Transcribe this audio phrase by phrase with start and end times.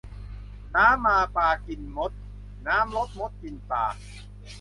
[0.75, 2.11] น้ำมาปลากินมด
[2.67, 3.85] น้ำลดมดกินปลา